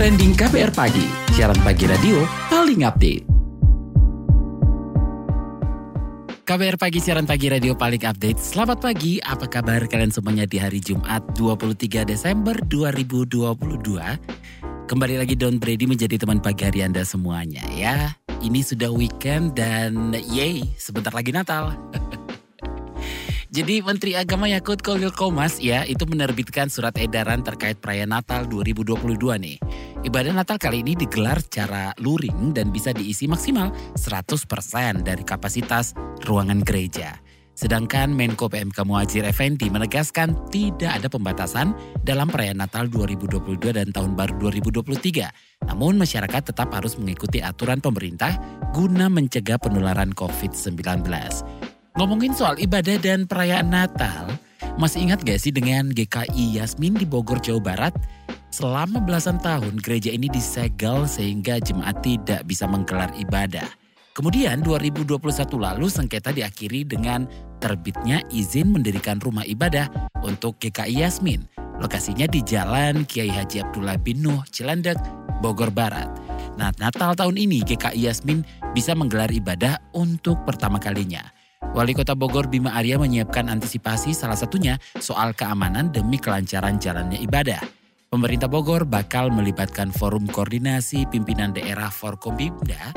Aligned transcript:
Trending 0.00 0.32
KPR 0.32 0.72
Pagi, 0.72 1.04
siaran 1.36 1.60
pagi 1.60 1.84
radio 1.84 2.24
paling 2.48 2.88
update. 2.88 3.20
KBR 6.48 6.80
Pagi, 6.80 7.04
siaran 7.04 7.28
pagi 7.28 7.52
radio 7.52 7.76
paling 7.76 8.08
update. 8.08 8.40
Selamat 8.40 8.80
pagi, 8.80 9.20
apa 9.20 9.44
kabar 9.44 9.84
kalian 9.84 10.08
semuanya 10.08 10.48
di 10.48 10.56
hari 10.56 10.80
Jumat 10.80 11.20
23 11.36 12.08
Desember 12.08 12.56
2022? 12.72 13.60
Kembali 14.88 15.20
lagi 15.20 15.36
Don 15.36 15.60
Brady 15.60 15.84
menjadi 15.84 16.16
teman 16.16 16.40
pagi 16.40 16.64
hari 16.64 16.80
Anda 16.80 17.04
semuanya 17.04 17.60
ya. 17.68 18.16
Ini 18.40 18.64
sudah 18.64 18.88
weekend 18.88 19.52
dan 19.52 20.16
yay, 20.16 20.64
sebentar 20.80 21.12
lagi 21.12 21.28
Natal. 21.28 21.76
Jadi 23.50 23.82
Menteri 23.82 24.14
Agama 24.14 24.46
Yakut 24.46 24.78
Kolil 24.78 25.10
Komas 25.10 25.58
ya 25.58 25.82
itu 25.82 26.06
menerbitkan 26.06 26.70
surat 26.70 26.94
edaran 26.94 27.42
terkait 27.42 27.82
perayaan 27.82 28.14
Natal 28.14 28.46
2022 28.46 29.18
nih. 29.18 29.58
Ibadah 30.06 30.38
Natal 30.38 30.54
kali 30.54 30.86
ini 30.86 30.94
digelar 30.94 31.42
secara 31.42 31.90
luring 31.98 32.54
dan 32.54 32.70
bisa 32.70 32.94
diisi 32.94 33.26
maksimal 33.26 33.74
100% 33.98 35.02
dari 35.02 35.26
kapasitas 35.26 35.98
ruangan 36.30 36.62
gereja. 36.62 37.18
Sedangkan 37.58 38.14
Menko 38.14 38.46
PMK 38.46 38.86
Muhajir 38.86 39.26
Effendi 39.26 39.66
menegaskan 39.66 40.32
tidak 40.54 41.02
ada 41.02 41.10
pembatasan 41.10 41.74
dalam 42.06 42.30
perayaan 42.30 42.62
Natal 42.62 42.86
2022 42.86 43.74
dan 43.74 43.90
Tahun 43.90 44.14
Baru 44.14 44.46
2023. 44.46 45.66
Namun 45.66 45.98
masyarakat 45.98 46.54
tetap 46.54 46.70
harus 46.70 46.94
mengikuti 47.02 47.42
aturan 47.42 47.82
pemerintah 47.82 48.38
guna 48.70 49.10
mencegah 49.10 49.58
penularan 49.58 50.14
COVID-19. 50.14 51.02
Ngomongin 52.00 52.32
soal 52.32 52.56
ibadah 52.56 52.96
dan 52.96 53.28
perayaan 53.28 53.76
Natal, 53.76 54.24
masih 54.80 55.04
ingat 55.04 55.20
gak 55.20 55.36
sih 55.36 55.52
dengan 55.52 55.92
GKI 55.92 56.56
Yasmin 56.56 56.96
di 56.96 57.04
Bogor, 57.04 57.44
Jawa 57.44 57.60
Barat? 57.60 57.92
Selama 58.48 59.04
belasan 59.04 59.36
tahun 59.36 59.76
gereja 59.84 60.08
ini 60.08 60.32
disegel 60.32 61.04
sehingga 61.04 61.60
jemaat 61.60 62.00
tidak 62.00 62.48
bisa 62.48 62.64
menggelar 62.64 63.12
ibadah. 63.20 63.68
Kemudian 64.16 64.64
2021 64.64 65.20
lalu 65.60 65.92
sengketa 65.92 66.32
diakhiri 66.32 66.88
dengan 66.88 67.28
terbitnya 67.60 68.24
izin 68.32 68.72
mendirikan 68.72 69.20
rumah 69.20 69.44
ibadah 69.44 69.92
untuk 70.24 70.56
GKI 70.56 71.04
Yasmin. 71.04 71.44
Lokasinya 71.84 72.24
di 72.24 72.40
Jalan 72.40 73.04
Kiai 73.04 73.28
Haji 73.28 73.60
Abdullah 73.60 74.00
bin 74.00 74.24
Nuh, 74.24 74.40
Cilandak, 74.48 74.96
Bogor 75.44 75.68
Barat. 75.68 76.08
Nah, 76.56 76.72
Natal 76.80 77.12
tahun 77.12 77.36
ini 77.36 77.60
GKI 77.60 78.08
Yasmin 78.08 78.40
bisa 78.72 78.96
menggelar 78.96 79.28
ibadah 79.28 79.76
untuk 79.92 80.40
pertama 80.48 80.80
kalinya. 80.80 81.28
Wali 81.70 81.94
Kota 81.94 82.18
Bogor 82.18 82.50
Bima 82.50 82.74
Arya 82.74 82.98
menyiapkan 82.98 83.46
antisipasi 83.46 84.10
salah 84.10 84.34
satunya 84.34 84.74
soal 84.98 85.30
keamanan 85.38 85.94
demi 85.94 86.18
kelancaran 86.18 86.82
jalannya 86.82 87.22
ibadah. 87.22 87.62
Pemerintah 88.10 88.50
Bogor 88.50 88.82
bakal 88.82 89.30
melibatkan 89.30 89.94
forum 89.94 90.26
koordinasi 90.26 91.06
pimpinan 91.14 91.54
daerah 91.54 91.86
Forkompimda 91.86 92.90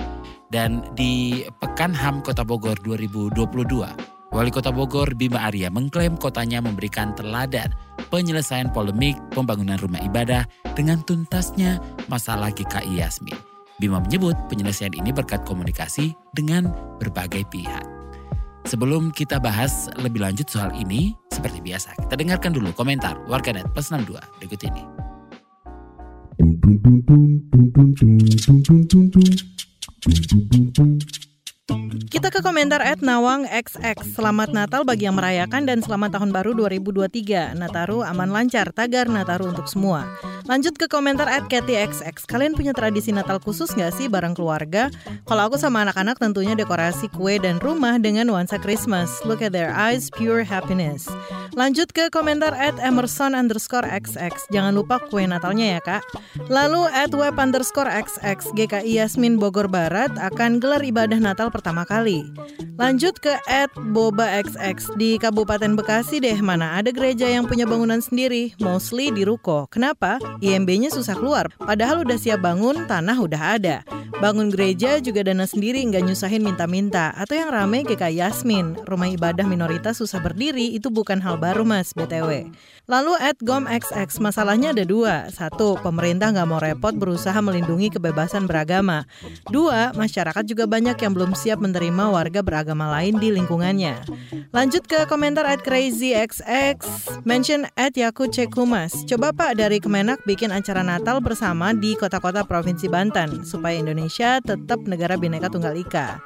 dan 0.49 0.81
di 0.97 1.45
Pekan 1.61 1.93
HAM 1.93 2.25
Kota 2.25 2.41
Bogor 2.41 2.81
2022. 2.81 4.33
Wali 4.33 4.49
Kota 4.49 4.73
Bogor 4.73 5.13
Bima 5.13 5.45
Arya 5.45 5.69
mengklaim 5.69 6.17
kotanya 6.17 6.57
memberikan 6.57 7.13
teladan 7.13 7.69
penyelesaian 8.09 8.73
polemik 8.73 9.13
pembangunan 9.37 9.77
rumah 9.77 10.01
ibadah 10.01 10.49
dengan 10.73 10.97
tuntasnya 11.05 11.77
masalah 12.09 12.49
GKI 12.49 12.97
Yasmin. 12.97 13.37
Bima 13.77 14.01
menyebut 14.01 14.33
penyelesaian 14.49 14.97
ini 14.97 15.13
berkat 15.13 15.45
komunikasi 15.45 16.17
dengan 16.33 16.73
berbagai 16.97 17.45
pihak. 17.53 17.92
Sebelum 18.63 19.11
kita 19.11 19.43
bahas 19.43 19.91
lebih 19.99 20.23
lanjut 20.23 20.47
soal 20.47 20.71
ini, 20.79 21.11
seperti 21.27 21.59
biasa, 21.59 21.99
kita 22.07 22.15
dengarkan 22.15 22.55
dulu 22.55 22.71
komentar 22.71 23.19
warganet 23.27 23.67
plus 23.75 23.91
62 23.91 24.15
berikut 24.39 24.61
ini. 24.63 24.83
Kita 32.11 32.27
ke 32.27 32.43
komentar 32.43 32.83
at 32.83 32.99
Nawang 32.99 33.47
XX. 33.47 33.95
Selamat 34.03 34.51
Natal 34.51 34.83
bagi 34.83 35.07
yang 35.07 35.15
merayakan 35.15 35.63
dan 35.63 35.79
selamat 35.79 36.19
tahun 36.19 36.35
baru 36.35 36.51
2023. 36.59 37.55
Nataru 37.55 38.03
aman 38.03 38.35
lancar, 38.35 38.75
tagar 38.75 39.07
Nataru 39.07 39.47
untuk 39.47 39.71
semua. 39.71 40.03
Lanjut 40.43 40.75
ke 40.75 40.91
komentar 40.91 41.31
at 41.31 41.47
XX. 41.47 42.03
Kalian 42.27 42.59
punya 42.59 42.75
tradisi 42.75 43.15
Natal 43.15 43.39
khusus 43.39 43.71
nggak 43.71 43.95
sih 43.95 44.11
bareng 44.11 44.35
keluarga? 44.35 44.91
Kalau 45.23 45.47
aku 45.47 45.55
sama 45.55 45.87
anak-anak 45.87 46.19
tentunya 46.19 46.51
dekorasi 46.51 47.07
kue 47.15 47.39
dan 47.39 47.63
rumah 47.63 47.95
dengan 47.95 48.27
nuansa 48.27 48.59
Christmas. 48.59 49.23
Look 49.23 49.39
at 49.39 49.55
their 49.55 49.71
eyes, 49.71 50.11
pure 50.11 50.43
happiness. 50.43 51.07
Lanjut 51.55 51.95
ke 51.95 52.11
komentar 52.11 52.51
at 52.59 52.75
Emerson 52.83 53.31
underscore 53.31 53.87
XX. 53.87 54.35
Jangan 54.51 54.75
lupa 54.75 54.99
kue 55.07 55.23
Natalnya 55.23 55.79
ya 55.79 55.79
kak. 55.79 56.03
Lalu 56.51 56.91
at 56.91 57.15
web 57.15 57.39
underscore 57.39 57.87
XX 57.87 58.51
GKI 58.51 58.99
Yasmin 58.99 59.39
Bogor 59.39 59.71
Barat 59.71 60.11
akan 60.19 60.59
gelar 60.59 60.83
ibadah 60.83 61.23
Natal 61.23 61.52
pertama 61.53 61.85
kali. 61.85 62.25
Lanjut 62.81 63.21
ke 63.21 63.37
at 63.45 63.69
Boba 63.93 64.41
XX 64.41 64.97
di 64.97 65.21
Kabupaten 65.21 65.77
Bekasi 65.77 66.17
deh 66.17 66.41
mana 66.41 66.81
ada 66.81 66.89
gereja 66.89 67.29
yang 67.29 67.45
punya 67.45 67.69
bangunan 67.69 68.01
sendiri, 68.01 68.57
mostly 68.57 69.13
di 69.13 69.21
ruko. 69.21 69.69
Kenapa? 69.69 70.17
IMB-nya 70.41 70.89
susah 70.89 71.13
keluar. 71.13 71.53
Padahal 71.61 72.01
udah 72.01 72.17
siap 72.17 72.41
bangun, 72.41 72.89
tanah 72.89 73.17
udah 73.21 73.41
ada. 73.61 73.77
Bangun 74.23 74.53
gereja 74.53 75.03
juga 75.03 75.19
dana 75.19 75.43
sendiri 75.43 75.83
nggak 75.83 76.07
nyusahin 76.07 76.47
minta-minta. 76.47 77.11
Atau 77.13 77.35
yang 77.35 77.51
rame 77.51 77.83
GK 77.83 78.07
Yasmin, 78.13 78.73
rumah 78.87 79.11
ibadah 79.11 79.43
minoritas 79.43 79.99
susah 79.99 80.23
berdiri 80.23 80.71
itu 80.73 80.87
bukan 80.87 81.19
hal 81.19 81.35
baru 81.35 81.67
mas 81.67 81.91
BTW. 81.91 82.47
Lalu 82.87 83.13
at 83.19 83.39
Gom 83.43 83.67
XX, 83.67 84.07
masalahnya 84.23 84.71
ada 84.71 84.83
dua. 84.87 85.27
Satu, 85.27 85.79
pemerintah 85.79 86.31
nggak 86.31 86.47
mau 86.47 86.59
repot 86.59 86.95
berusaha 86.95 87.35
melindungi 87.39 87.91
kebebasan 87.91 88.47
beragama. 88.47 89.03
Dua, 89.51 89.91
masyarakat 89.95 90.43
juga 90.47 90.67
banyak 90.71 90.95
yang 90.99 91.11
belum 91.15 91.31
siap 91.43 91.59
menerima 91.59 92.07
warga 92.07 92.39
beragama 92.39 92.87
lain 92.95 93.19
di 93.19 93.35
lingkungannya. 93.35 93.99
Lanjut 94.55 94.87
ke 94.87 95.03
komentar 95.11 95.43
at 95.43 95.59
Crazy 95.59 96.15
XX, 96.15 96.79
mention 97.27 97.67
at 97.75 97.99
Yakut 97.99 98.31
Cekumas. 98.31 98.95
Coba 99.03 99.35
Pak 99.35 99.59
dari 99.59 99.83
Kemenak 99.83 100.23
bikin 100.23 100.55
acara 100.55 100.79
Natal 100.79 101.19
bersama 101.19 101.75
di 101.75 101.99
kota-kota 101.99 102.47
Provinsi 102.47 102.87
Banten, 102.87 103.43
supaya 103.43 103.75
Indonesia 103.75 104.39
tetap 104.39 104.79
negara 104.87 105.19
bineka 105.19 105.51
tunggal 105.51 105.75
ika. 105.75 106.23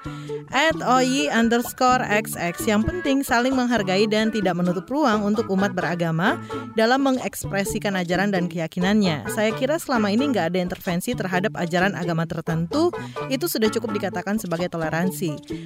At 0.53 0.77
OY 0.79 1.33
underscore 1.33 2.05
XX, 2.05 2.55
yang 2.67 2.81
penting 2.85 3.25
saling 3.25 3.57
menghargai 3.57 4.05
dan 4.05 4.29
tidak 4.29 4.53
menutup 4.53 4.85
ruang 4.85 5.25
untuk 5.25 5.49
umat 5.51 5.73
beragama 5.73 6.37
dalam 6.77 7.03
mengekspresikan 7.03 7.97
ajaran 7.97 8.29
dan 8.29 8.45
keyakinannya. 8.45 9.27
Saya 9.33 9.55
kira 9.55 9.81
selama 9.81 10.13
ini 10.13 10.29
nggak 10.29 10.53
ada 10.53 10.59
intervensi 10.61 11.17
terhadap 11.17 11.55
ajaran 11.57 11.97
agama 11.97 12.29
tertentu, 12.29 12.93
itu 13.33 13.49
sudah 13.49 13.71
cukup 13.73 13.97
dikatakan 13.97 14.37
sebagai 14.37 14.69
toleransi. 14.69 15.06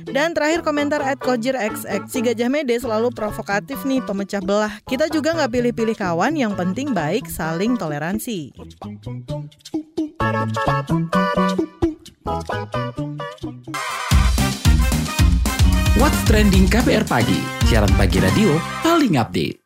Dan 0.07 0.33
terakhir 0.33 0.61
komentar 0.65 1.01
at 1.01 1.17
Kojir 1.21 1.57
XX, 1.57 2.07
si 2.07 2.19
Gajah 2.21 2.49
Mede 2.49 2.77
selalu 2.77 3.11
provokatif 3.13 3.81
nih, 3.85 4.01
pemecah 4.05 4.41
belah. 4.41 4.73
Kita 4.85 5.09
juga 5.09 5.35
nggak 5.37 5.51
pilih-pilih 5.51 5.97
kawan, 5.97 6.33
yang 6.37 6.53
penting 6.53 6.91
baik, 6.91 7.29
saling 7.29 7.75
toleransi. 7.75 8.53
What's 16.01 16.21
Trending 16.25 16.65
KPR 16.65 17.05
Pagi, 17.05 17.37
siaran 17.69 17.93
pagi 17.93 18.17
radio 18.17 18.57
paling 18.81 19.21
update. 19.21 19.61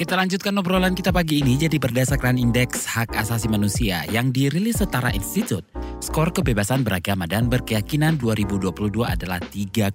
Kita 0.00 0.16
lanjutkan 0.16 0.56
obrolan 0.56 0.96
kita 0.96 1.12
pagi 1.12 1.44
ini 1.44 1.60
jadi 1.60 1.76
berdasarkan 1.76 2.40
indeks 2.40 2.88
hak 2.88 3.12
asasi 3.20 3.52
manusia 3.52 4.00
yang 4.08 4.32
dirilis 4.32 4.80
setara 4.80 5.12
institut. 5.12 5.60
Skor 6.00 6.32
kebebasan 6.32 6.80
beragama 6.80 7.28
dan 7.28 7.52
berkeyakinan 7.52 8.16
2022 8.16 9.04
adalah 9.04 9.36
3,7. 9.36 9.92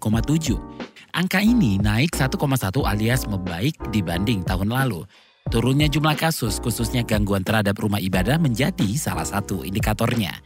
Angka 1.18 1.41
ini 1.41 1.81
naik 1.81 2.13
1,1 2.13 2.38
alias 2.85 3.25
membaik 3.25 3.74
dibanding 3.89 4.45
tahun 4.45 4.69
lalu. 4.69 5.01
Turunnya 5.50 5.89
jumlah 5.89 6.13
kasus, 6.13 6.62
khususnya 6.62 7.01
gangguan 7.01 7.41
terhadap 7.41 7.77
rumah 7.81 7.97
ibadah 7.97 8.38
menjadi 8.38 8.85
salah 8.97 9.25
satu 9.25 9.65
indikatornya. 9.65 10.38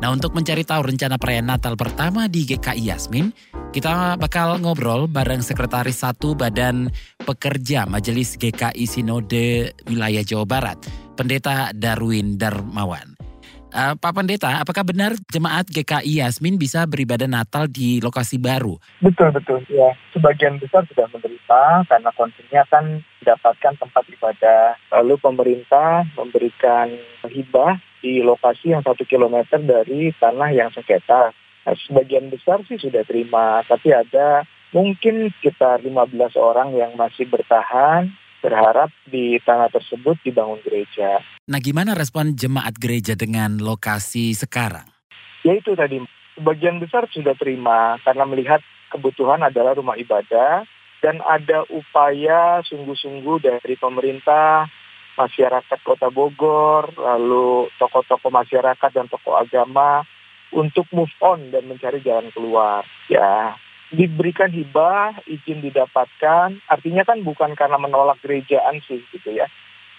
Nah 0.00 0.12
untuk 0.12 0.32
mencari 0.32 0.64
tahu 0.64 0.92
rencana 0.92 1.20
perayaan 1.20 1.48
Natal 1.48 1.76
pertama 1.76 2.24
di 2.24 2.48
GKI 2.48 2.92
Yasmin, 2.92 3.32
kita 3.72 4.16
bakal 4.16 4.64
ngobrol 4.64 5.12
bareng 5.12 5.44
Sekretaris 5.44 6.04
Satu 6.04 6.32
Badan 6.32 6.88
Pekerja 7.20 7.84
Majelis 7.84 8.40
GKI 8.40 8.84
Sinode 8.88 9.76
Wilayah 9.88 10.24
Jawa 10.24 10.44
Barat, 10.48 10.80
Pendeta 11.16 11.72
Darwin 11.76 12.40
Darmawan. 12.40 13.11
Uh, 13.72 13.96
Pak 13.96 14.12
Pendeta, 14.12 14.60
apakah 14.60 14.84
benar 14.84 15.16
jemaat 15.32 15.64
GKI 15.64 16.20
Yasmin 16.20 16.60
bisa 16.60 16.84
beribadah 16.84 17.24
Natal 17.24 17.64
di 17.72 18.04
lokasi 18.04 18.36
baru? 18.36 18.76
Betul, 19.00 19.32
betul. 19.32 19.64
Ya, 19.72 19.96
sebagian 20.12 20.60
besar 20.60 20.84
sudah 20.92 21.08
menerima 21.08 21.88
karena 21.88 22.10
konsennya 22.12 22.68
kan 22.68 23.00
mendapatkan 23.00 23.74
tempat 23.80 24.04
ibadah. 24.12 24.76
Lalu 24.92 25.16
pemerintah 25.24 26.04
memberikan 26.12 26.92
hibah 27.24 27.80
di 28.04 28.20
lokasi 28.20 28.76
yang 28.76 28.84
satu 28.84 29.08
kilometer 29.08 29.56
dari 29.64 30.12
tanah 30.20 30.52
yang 30.52 30.68
sengketa. 30.68 31.32
Nah, 31.64 31.74
sebagian 31.88 32.28
besar 32.28 32.60
sih 32.68 32.76
sudah 32.76 33.08
terima, 33.08 33.64
tapi 33.64 33.88
ada 33.88 34.44
mungkin 34.76 35.32
sekitar 35.40 35.80
15 35.80 36.36
orang 36.36 36.76
yang 36.76 36.92
masih 36.92 37.24
bertahan 37.24 38.12
berharap 38.42 38.90
di 39.06 39.38
tanah 39.46 39.70
tersebut 39.70 40.18
dibangun 40.26 40.58
gereja. 40.66 41.22
Nah, 41.46 41.62
gimana 41.62 41.94
respon 41.94 42.34
jemaat 42.34 42.74
gereja 42.76 43.14
dengan 43.14 43.62
lokasi 43.62 44.34
sekarang? 44.34 44.90
Ya 45.46 45.54
itu 45.54 45.78
tadi, 45.78 46.02
sebagian 46.34 46.82
besar 46.82 47.06
sudah 47.14 47.38
terima 47.38 48.02
karena 48.02 48.26
melihat 48.26 48.60
kebutuhan 48.90 49.40
adalah 49.46 49.78
rumah 49.78 49.94
ibadah 49.94 50.66
dan 51.02 51.18
ada 51.22 51.66
upaya 51.70 52.62
sungguh-sungguh 52.66 53.42
dari 53.42 53.74
pemerintah, 53.74 54.70
masyarakat 55.18 55.78
Kota 55.82 56.08
Bogor, 56.14 56.94
lalu 56.94 57.66
tokoh-tokoh 57.76 58.30
masyarakat 58.30 58.90
dan 58.94 59.10
tokoh 59.10 59.34
agama 59.34 60.06
untuk 60.54 60.86
move 60.94 61.10
on 61.18 61.50
dan 61.50 61.66
mencari 61.66 61.98
jalan 62.04 62.30
keluar. 62.30 62.86
Ya, 63.10 63.56
diberikan 63.92 64.48
hibah, 64.48 65.20
izin 65.28 65.60
didapatkan, 65.60 66.56
artinya 66.66 67.04
kan 67.04 67.20
bukan 67.20 67.52
karena 67.52 67.76
menolak 67.76 68.18
gerejaan 68.24 68.80
sih 68.88 69.04
gitu 69.12 69.36
ya. 69.36 69.46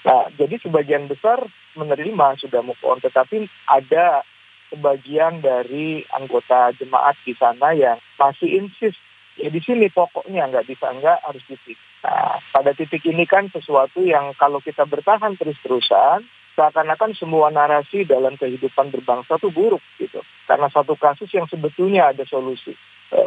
Nah, 0.04 0.28
jadi 0.36 0.60
sebagian 0.60 1.07
besar 1.07 1.45
menerima 1.78 2.42
sudah 2.42 2.66
move 2.66 2.81
on, 2.84 3.00
tetapi 3.00 3.48
ada 3.69 4.25
sebagian 4.74 5.40
dari 5.40 6.01
anggota 6.10 6.74
jemaat 6.75 7.13
di 7.22 7.38
sana 7.38 7.78
yang 7.78 8.01
masih 8.18 8.50
insist 8.66 8.98
ya 9.38 9.50
di 9.50 9.62
sini 9.62 9.90
pokoknya 9.90 10.50
nggak 10.50 10.66
bisa 10.66 10.89
nggak 10.89 11.22
harus 11.22 11.46
titik. 11.46 11.78
Nah, 12.04 12.42
pada 12.51 12.74
titik 12.74 13.06
ini 13.06 13.24
kan 13.30 13.48
sesuatu 13.54 14.04
yang 14.04 14.34
kalau 14.36 14.60
kita 14.60 14.84
bertahan 14.84 15.39
terus-terusan, 15.39 16.25
seakan-akan 16.57 17.18
semua 17.18 17.50
narasi 17.50 18.06
dalam 18.06 18.38
kehidupan 18.38 18.94
berbangsa 18.94 19.39
itu 19.39 19.50
buruk 19.50 19.81
gitu. 19.98 20.22
Karena 20.46 20.68
satu 20.69 20.94
kasus 21.00 21.31
yang 21.34 21.48
sebetulnya 21.48 22.12
ada 22.13 22.28
solusi. 22.28 22.75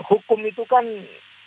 Hukum 0.04 0.44
itu 0.44 0.66
kan 0.68 0.84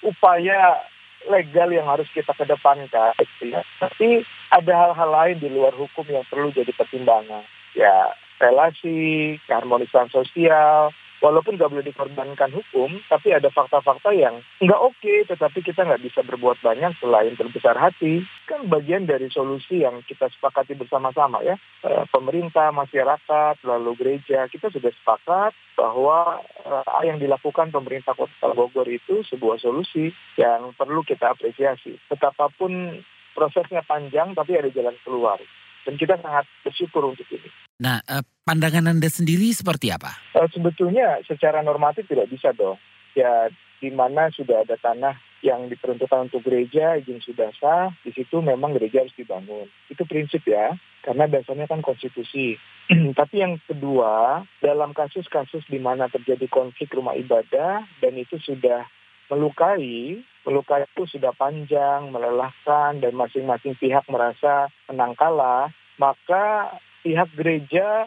upaya 0.01 0.81
legal 1.27 1.69
yang 1.69 1.85
harus 1.85 2.07
kita 2.15 2.31
kedepankan. 2.33 3.13
Ya. 3.43 3.61
Tapi 3.81 4.23
ada 4.49 4.73
hal-hal 4.73 5.09
lain 5.11 5.37
di 5.43 5.49
luar 5.51 5.75
hukum 5.75 6.07
yang 6.07 6.23
perlu 6.31 6.49
jadi 6.55 6.71
pertimbangan. 6.71 7.43
Ya, 7.75 8.15
relasi, 8.39 9.37
keharmonisan 9.45 10.07
sosial, 10.09 10.95
walaupun 11.19 11.55
nggak 11.59 11.71
boleh 11.71 11.85
dikorbankan 11.85 12.51
hukum, 12.51 12.99
tapi 13.07 13.35
ada 13.35 13.51
fakta-fakta 13.51 14.11
yang 14.15 14.39
nggak 14.63 14.81
oke, 14.81 14.95
okay, 14.99 15.23
tetapi 15.27 15.59
kita 15.63 15.85
nggak 15.85 16.03
bisa 16.03 16.23
berbuat 16.23 16.59
banyak 16.63 16.95
selain 16.99 17.35
berbesar 17.35 17.75
hati. 17.75 18.23
Kan 18.47 18.67
bagian 18.67 19.05
dari 19.05 19.29
solusi 19.29 19.83
yang 19.85 20.01
kita 20.07 20.31
sepakati 20.31 20.73
bersama-sama 20.73 21.43
ya. 21.45 21.55
E, 21.85 22.07
pemerintah, 22.09 22.73
masyarakat, 22.73 23.61
lalu 23.63 23.91
gereja, 23.99 24.49
kita 24.49 24.73
sudah 24.73 24.89
sepakat 24.89 25.53
bahwa 25.77 26.41
e, 26.65 26.71
yang 27.05 27.21
dilakukan 27.21 27.69
pemerintah 27.69 28.17
kota 28.17 28.51
Bogor 28.55 28.87
itu 28.89 29.21
sebuah 29.29 29.61
solusi 29.61 30.09
yang 30.39 30.73
perlu 30.73 31.05
kita 31.05 31.35
apresiasi. 31.35 31.99
Betapapun 32.09 33.03
prosesnya 33.37 33.85
panjang, 33.85 34.33
tapi 34.33 34.57
ada 34.57 34.71
jalan 34.73 34.97
keluar. 35.05 35.39
Dan 35.85 35.95
kita 35.95 36.19
sangat 36.19 36.49
bersyukur 36.65 37.07
untuk 37.07 37.25
ini. 37.31 37.47
Nah, 37.79 38.03
eh, 38.03 38.23
pandangan 38.43 38.91
Anda 38.91 39.07
sendiri 39.07 39.55
seperti 39.55 39.87
apa? 39.95 40.19
Eh, 40.35 40.49
sebetulnya 40.51 41.23
secara 41.23 41.63
normatif 41.63 42.11
tidak 42.11 42.27
bisa 42.27 42.51
dong. 42.51 42.75
Ya, 43.15 43.47
di 43.79 43.89
mana 43.95 44.27
sudah 44.35 44.67
ada 44.67 44.75
tanah 44.75 45.15
yang 45.39 45.71
diperuntukkan 45.71 46.27
untuk 46.27 46.43
gereja, 46.43 46.99
izin 46.99 47.23
sudah 47.23 47.47
sah, 47.55 47.95
di 48.03 48.11
situ 48.11 48.43
memang 48.43 48.75
gereja 48.75 49.07
harus 49.07 49.15
dibangun. 49.15 49.71
Itu 49.87 50.03
prinsip 50.03 50.43
ya, 50.43 50.75
karena 51.07 51.31
dasarnya 51.31 51.71
kan 51.71 51.79
konstitusi. 51.79 52.59
Tapi 53.19 53.35
yang 53.39 53.55
kedua, 53.63 54.43
dalam 54.59 54.91
kasus-kasus 54.91 55.63
di 55.71 55.79
mana 55.79 56.11
terjadi 56.11 56.51
konflik 56.51 56.91
rumah 56.91 57.15
ibadah 57.15 57.87
dan 58.03 58.13
itu 58.19 58.35
sudah 58.43 58.83
melukai, 59.31 60.19
melukai 60.43 60.83
itu 60.83 61.07
sudah 61.07 61.31
panjang, 61.31 62.11
melelahkan, 62.11 62.99
dan 62.99 63.13
masing-masing 63.15 63.79
pihak 63.79 64.03
merasa 64.11 64.67
menang 64.91 65.15
kalah, 65.15 65.71
maka 65.95 66.75
pihak 67.09 67.33
gereja 67.33 68.05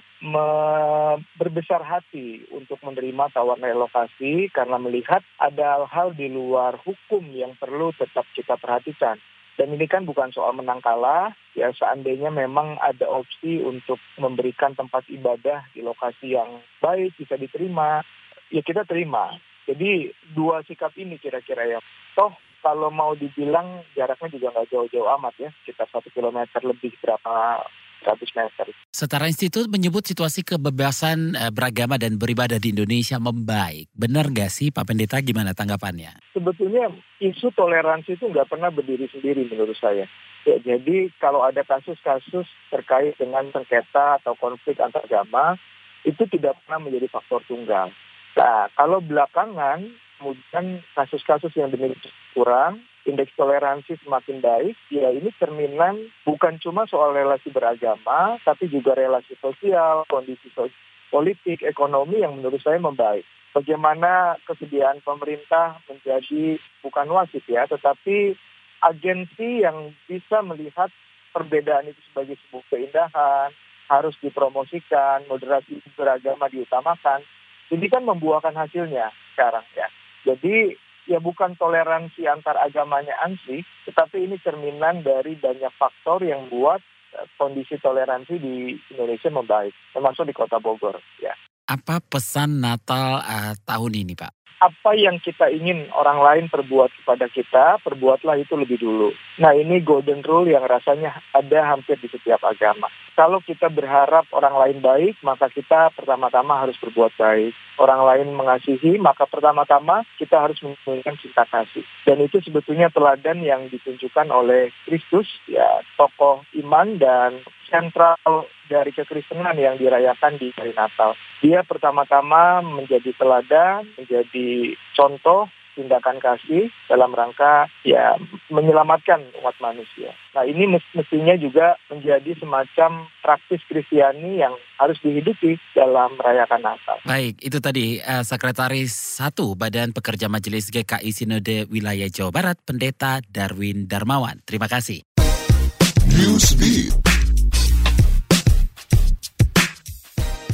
berbesar 1.35 1.83
hati 1.83 2.47
untuk 2.55 2.79
menerima 2.87 3.35
tawaran 3.35 3.67
relokasi 3.67 4.47
karena 4.55 4.79
melihat 4.79 5.27
ada 5.43 5.83
hal-hal 5.83 6.15
di 6.15 6.31
luar 6.31 6.79
hukum 6.87 7.27
yang 7.35 7.59
perlu 7.59 7.91
tetap 7.99 8.23
kita 8.39 8.55
perhatikan. 8.55 9.19
Dan 9.59 9.75
ini 9.75 9.91
kan 9.91 10.07
bukan 10.07 10.31
soal 10.31 10.55
menang 10.55 10.79
kalah, 10.79 11.35
ya 11.59 11.75
seandainya 11.75 12.31
memang 12.31 12.79
ada 12.79 13.11
opsi 13.11 13.59
untuk 13.59 13.99
memberikan 14.23 14.79
tempat 14.79 15.03
ibadah 15.11 15.67
di 15.75 15.83
lokasi 15.83 16.39
yang 16.39 16.63
baik, 16.79 17.19
bisa 17.19 17.35
diterima, 17.35 18.07
ya 18.55 18.63
kita 18.63 18.87
terima. 18.87 19.35
Jadi 19.67 20.15
dua 20.31 20.63
sikap 20.63 20.95
ini 20.95 21.19
kira-kira 21.19 21.67
ya. 21.67 21.83
Toh 22.15 22.33
kalau 22.63 22.95
mau 22.95 23.19
dibilang 23.19 23.83
jaraknya 23.99 24.31
juga 24.31 24.55
nggak 24.55 24.71
jauh-jauh 24.71 25.11
amat 25.19 25.35
ya, 25.43 25.51
sekitar 25.63 25.91
satu 25.91 26.09
kilometer 26.15 26.63
lebih 26.63 26.95
berapa 27.03 27.67
100 28.03 28.39
meter. 28.39 28.67
Setara 28.91 29.31
institut 29.31 29.71
menyebut 29.71 30.05
situasi 30.05 30.43
kebebasan 30.43 31.39
eh, 31.39 31.51
beragama 31.55 31.97
dan 31.97 32.19
beribadah 32.19 32.59
di 32.59 32.75
Indonesia 32.75 33.17
membaik. 33.17 33.89
Benar 33.95 34.29
nggak 34.29 34.51
sih 34.51 34.69
Pak 34.75 34.91
Pendeta 34.91 35.23
gimana 35.25 35.55
tanggapannya? 35.57 36.19
Sebetulnya 36.37 36.91
isu 37.23 37.55
toleransi 37.55 38.19
itu 38.19 38.27
nggak 38.29 38.51
pernah 38.51 38.69
berdiri 38.69 39.07
sendiri 39.09 39.47
menurut 39.49 39.79
saya. 39.79 40.11
Ya, 40.43 40.59
jadi 40.59 41.07
kalau 41.23 41.47
ada 41.47 41.63
kasus-kasus 41.63 42.51
terkait 42.67 43.15
dengan 43.15 43.47
sengketa 43.55 44.19
atau 44.19 44.35
konflik 44.35 44.75
antar 44.83 45.07
agama, 45.07 45.55
itu 46.03 46.27
tidak 46.27 46.59
pernah 46.67 46.83
menjadi 46.83 47.07
faktor 47.15 47.47
tunggal. 47.47 47.95
Nah, 48.35 48.67
kalau 48.75 48.99
belakangan 48.99 49.87
kemudian 50.19 50.83
kasus-kasus 50.99 51.55
yang 51.55 51.71
demikian 51.71 51.99
kurang, 52.35 52.83
indeks 53.03 53.35
toleransi 53.35 53.99
semakin 54.03 54.39
baik, 54.39 54.77
ya 54.91 55.11
ini 55.11 55.31
cerminan 55.39 56.11
bukan 56.23 56.59
cuma 56.63 56.87
soal 56.87 57.15
relasi 57.15 57.51
beragama, 57.51 58.39
tapi 58.47 58.71
juga 58.71 58.95
relasi 58.95 59.35
sosial, 59.43 60.07
kondisi 60.07 60.49
sosial, 60.55 60.79
politik, 61.11 61.67
ekonomi 61.67 62.23
yang 62.23 62.39
menurut 62.39 62.63
saya 62.63 62.79
membaik. 62.79 63.27
Bagaimana 63.53 64.41
kesediaan 64.49 65.05
pemerintah 65.05 65.83
menjadi 65.85 66.57
bukan 66.81 67.09
wasit 67.13 67.45
ya, 67.45 67.69
tetapi 67.69 68.33
agensi 68.81 69.61
yang 69.61 69.93
bisa 70.09 70.41
melihat 70.41 70.89
perbedaan 71.37 71.93
itu 71.93 72.01
sebagai 72.09 72.41
sebuah 72.47 72.65
keindahan, 72.73 73.51
harus 73.93 74.17
dipromosikan, 74.25 75.29
moderasi 75.29 75.85
beragama 75.93 76.49
diutamakan. 76.49 77.21
Ini 77.69 77.87
kan 77.93 78.05
membuahkan 78.09 78.57
hasilnya 78.57 79.13
sekarang 79.33 79.65
ya. 79.77 79.89
Jadi 80.25 80.77
ya 81.07 81.19
bukan 81.19 81.55
toleransi 81.59 82.27
antar 82.27 82.59
agamanya 82.59 83.15
ansih, 83.23 83.63
tetapi 83.89 84.27
ini 84.27 84.37
cerminan 84.43 85.03
dari 85.03 85.39
banyak 85.39 85.71
faktor 85.79 86.23
yang 86.23 86.51
buat 86.51 86.83
eh, 87.15 87.27
kondisi 87.39 87.79
toleransi 87.79 88.35
di 88.39 88.77
Indonesia 88.95 89.31
membaik, 89.31 89.75
termasuk 89.95 90.27
di 90.27 90.35
Kota 90.35 90.59
Bogor. 90.59 90.99
Ya. 91.23 91.35
Apa 91.71 92.03
pesan 92.03 92.59
Natal 92.59 93.23
uh, 93.23 93.55
tahun 93.65 93.93
ini, 93.95 94.19
Pak? 94.19 94.42
Apa 94.63 94.95
yang 94.95 95.19
kita 95.19 95.51
ingin 95.51 95.91
orang 95.91 96.23
lain 96.23 96.45
perbuat 96.47 96.95
kepada 97.03 97.27
kita, 97.27 97.83
perbuatlah 97.83 98.39
itu 98.39 98.55
lebih 98.55 98.79
dulu. 98.79 99.11
Nah 99.43 99.59
ini 99.59 99.83
golden 99.83 100.23
rule 100.23 100.47
yang 100.47 100.63
rasanya 100.63 101.19
ada 101.35 101.67
hampir 101.67 101.99
di 101.99 102.07
setiap 102.07 102.47
agama. 102.47 102.87
Kalau 103.19 103.43
kita 103.43 103.67
berharap 103.67 104.31
orang 104.31 104.55
lain 104.55 104.79
baik, 104.79 105.19
maka 105.27 105.51
kita 105.51 105.91
pertama-tama 105.99 106.63
harus 106.63 106.79
berbuat 106.79 107.11
baik 107.19 107.53
orang 107.83 108.03
lain 108.05 108.29
mengasihi, 108.37 109.01
maka 109.01 109.25
pertama-tama 109.25 110.05
kita 110.21 110.39
harus 110.39 110.59
menunjukkan 110.61 111.17
cinta 111.19 111.45
kasih. 111.49 111.85
Dan 112.05 112.23
itu 112.23 112.39
sebetulnya 112.39 112.93
teladan 112.93 113.41
yang 113.41 113.67
ditunjukkan 113.67 114.29
oleh 114.29 114.71
Kristus, 114.85 115.27
ya 115.49 115.81
tokoh 115.97 116.47
iman 116.63 117.03
dan 117.03 117.43
sentral 117.67 118.47
dari 118.69 118.93
kekristenan 118.93 119.57
yang 119.57 119.81
dirayakan 119.81 120.37
di 120.37 120.53
hari 120.55 120.77
Natal. 120.77 121.17
Dia 121.43 121.67
pertama-tama 121.67 122.63
menjadi 122.63 123.11
teladan, 123.19 123.83
menjadi 123.99 124.79
contoh 124.95 125.51
tindakan 125.75 126.21
kasih 126.21 126.69
dalam 126.87 127.11
rangka 127.17 127.67
ya 127.83 128.17
menyelamatkan 128.53 129.21
umat 129.41 129.57
manusia. 129.59 130.13
Nah 130.37 130.45
ini 130.45 130.69
mestinya 130.69 131.35
juga 131.37 131.81
menjadi 131.89 132.37
semacam 132.39 133.09
praktis 133.25 133.65
Kristiani 133.67 134.41
yang 134.41 134.55
harus 134.77 135.01
dihidupi 135.01 135.57
dalam 135.73 136.15
merayakan 136.21 136.63
Natal. 136.63 136.97
Baik, 137.09 137.41
itu 137.41 137.59
tadi 137.59 137.99
uh, 138.05 138.23
Sekretaris 138.23 138.93
1 139.19 139.33
Badan 139.57 139.97
Pekerja 139.97 140.29
Majelis 140.29 140.69
GKI 140.69 141.11
Sinode 141.11 141.67
Wilayah 141.67 142.09
Jawa 142.13 142.31
Barat, 142.31 142.57
Pendeta 142.63 143.25
Darwin 143.25 143.89
Darmawan. 143.89 144.45
Terima 144.45 144.69
kasih. 144.69 145.03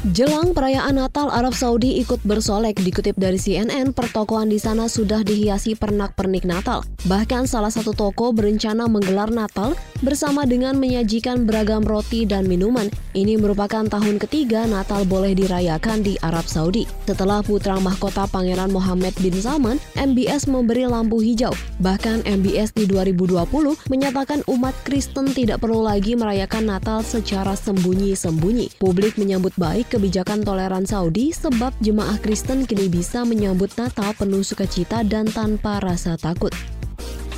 Jelang 0.09 0.57
perayaan 0.57 0.97
Natal, 0.97 1.29
Arab 1.29 1.53
Saudi 1.53 2.00
ikut 2.00 2.25
bersolek. 2.25 2.81
Dikutip 2.81 3.21
dari 3.21 3.37
CNN, 3.37 3.93
pertokoan 3.93 4.49
di 4.49 4.57
sana 4.57 4.88
sudah 4.88 5.21
dihiasi 5.21 5.77
pernak-pernik 5.77 6.49
Natal. 6.49 6.81
Bahkan 7.05 7.45
salah 7.45 7.69
satu 7.69 7.93
toko 7.93 8.33
berencana 8.33 8.88
menggelar 8.88 9.29
Natal 9.29 9.77
bersama 10.00 10.49
dengan 10.49 10.81
menyajikan 10.81 11.45
beragam 11.45 11.85
roti 11.85 12.25
dan 12.25 12.49
minuman. 12.49 12.88
Ini 13.12 13.37
merupakan 13.37 13.85
tahun 13.85 14.17
ketiga 14.17 14.65
Natal 14.65 15.05
boleh 15.05 15.37
dirayakan 15.37 16.00
di 16.00 16.17
Arab 16.25 16.49
Saudi. 16.49 16.88
Setelah 17.05 17.45
putra 17.45 17.77
mahkota 17.77 18.25
Pangeran 18.33 18.73
Mohammed 18.73 19.12
bin 19.21 19.37
Salman, 19.37 19.77
MBS 19.93 20.49
memberi 20.49 20.88
lampu 20.88 21.21
hijau. 21.21 21.53
Bahkan 21.85 22.25
MBS 22.25 22.73
di 22.73 22.88
2020 22.88 23.45
menyatakan 23.93 24.41
umat 24.49 24.73
Kristen 24.88 25.37
tidak 25.37 25.61
perlu 25.61 25.85
lagi 25.85 26.17
merayakan 26.17 26.73
Natal 26.73 27.05
secara 27.05 27.53
sembunyi-sembunyi. 27.53 28.81
Publik 28.81 29.21
menyambut 29.21 29.53
baik 29.61 29.98
kebijakan 29.99 30.47
toleran 30.47 30.87
Saudi 30.87 31.35
sebab 31.35 31.75
jemaah 31.83 32.23
Kristen 32.23 32.71
kini 32.71 32.87
bisa 32.87 33.26
menyambut 33.26 33.75
Natal 33.75 34.14
penuh 34.14 34.47
sukacita 34.47 35.02
dan 35.02 35.26
tanpa 35.26 35.83
rasa 35.83 36.14
takut. 36.14 36.55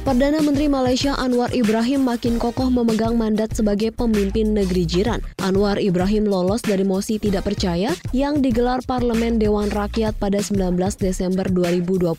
Perdana 0.01 0.41
Menteri 0.41 0.65
Malaysia 0.65 1.13
Anwar 1.13 1.53
Ibrahim 1.53 2.09
makin 2.09 2.41
kokoh 2.41 2.73
memegang 2.73 3.21
mandat 3.21 3.53
sebagai 3.53 3.93
pemimpin 3.93 4.57
negeri 4.57 4.89
jiran. 4.89 5.21
Anwar 5.45 5.77
Ibrahim 5.77 6.25
lolos 6.25 6.65
dari 6.65 6.89
mosi 6.89 7.21
tidak 7.21 7.53
percaya 7.53 7.93
yang 8.17 8.41
digelar 8.41 8.81
Parlemen 8.89 9.37
Dewan 9.37 9.69
Rakyat 9.69 10.17
pada 10.17 10.41
19 10.41 10.73
Desember 10.97 11.45
2022. 11.53 12.17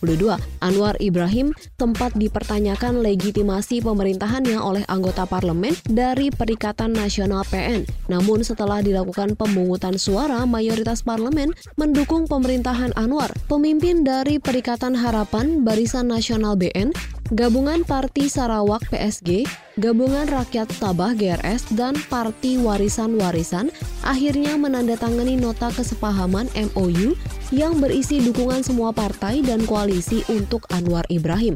Anwar 0.62 0.94
Ibrahim 1.02 1.58
tempat 1.82 2.14
dipertanyakan 2.14 3.02
legitimasi 3.02 3.82
pemerintahannya 3.82 4.62
oleh 4.62 4.86
anggota 4.86 5.26
parlemen 5.26 5.74
dari 5.90 6.30
Perikatan 6.30 6.94
Nasional 6.94 7.42
PN. 7.50 7.90
Namun 8.14 8.46
setelah 8.46 8.86
dilakukan 8.86 9.34
pemungutan 9.34 9.98
suara, 9.98 10.46
mayoritas 10.46 11.02
parlemen 11.02 11.50
mendukung 11.82 12.30
pemerintahan 12.30 12.94
Anwar. 12.94 13.34
Pemimpin 13.50 14.06
dari 14.06 14.38
Perikatan 14.38 14.94
Harapan 14.94 15.66
Barisan 15.66 16.14
Nasional 16.14 16.54
BN 16.62 16.94
Gabungan 17.32 17.88
Parti 17.88 18.28
Sarawak 18.28 18.92
PSG, 18.92 19.48
Gabungan 19.80 20.28
Rakyat 20.28 20.68
Sabah 20.76 21.16
GRS, 21.16 21.64
dan 21.80 21.96
Parti 22.12 22.60
Warisan 22.60 23.16
Warisan 23.16 23.72
akhirnya 24.04 24.60
menandatangani 24.60 25.40
nota 25.40 25.72
kesepahaman 25.72 26.52
MOU 26.52 27.16
yang 27.56 27.80
berisi 27.80 28.20
dukungan 28.20 28.68
semua 28.68 28.92
partai 28.92 29.40
dan 29.48 29.64
koalisi 29.64 30.28
untuk 30.28 30.68
Anwar 30.76 31.08
Ibrahim. 31.08 31.56